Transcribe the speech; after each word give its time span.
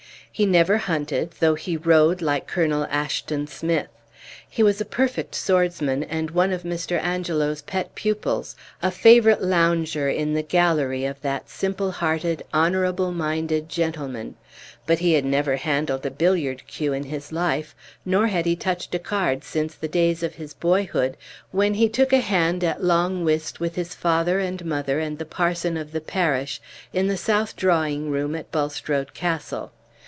He 0.33 0.45
never 0.45 0.77
hunted, 0.77 1.31
though 1.39 1.53
he 1.55 1.75
rode 1.77 2.21
like 2.21 2.47
Colonel 2.47 2.87
Asheton 2.89 3.47
Smith. 3.47 3.89
He 4.49 4.63
was 4.63 4.79
a 4.81 4.85
perfect 4.85 5.35
swordsman, 5.35 6.03
and 6.03 6.31
one 6.31 6.53
of 6.53 6.63
Mr. 6.63 6.99
Angelo's 6.99 7.61
pet 7.61 7.93
pupils, 7.93 8.55
a 8.81 8.89
favorite 8.91 9.43
lounger 9.43 10.09
in 10.09 10.33
the 10.33 10.41
gallery 10.41 11.03
of 11.03 11.21
that 11.21 11.49
simple 11.49 11.91
hearted, 11.91 12.43
honorable 12.53 13.11
minded 13.11 13.67
gentleman; 13.69 14.35
but 14.87 14.99
he 14.99 15.13
had 15.13 15.25
never 15.25 15.57
handled 15.57 16.05
a 16.05 16.09
billiard 16.09 16.65
cue 16.65 16.93
in 16.93 17.03
his 17.03 17.31
life, 17.33 17.75
nor 18.05 18.27
had 18.27 18.45
he 18.45 18.55
touched 18.55 18.95
a 18.95 18.99
card 18.99 19.43
since 19.43 19.75
the 19.75 19.89
days 19.89 20.23
of 20.23 20.35
his 20.35 20.53
boyhood, 20.53 21.17
when 21.51 21.73
he 21.73 21.89
took 21.89 22.13
a 22.13 22.21
hand 22.21 22.63
at 22.63 22.83
long 22.83 23.25
whist 23.25 23.59
with 23.59 23.75
his 23.75 23.93
father, 23.93 24.39
and 24.39 24.65
mother, 24.65 24.97
and 24.97 25.19
the 25.19 25.25
parson 25.25 25.75
of 25.75 25.91
the 25.91 26.01
parish, 26.01 26.61
in 26.93 27.07
the 27.07 27.17
south 27.17 27.55
drawing 27.55 28.09
room 28.09 28.33
at 28.33 28.49
Bulstrode 28.49 29.13
Castle. 29.13 29.71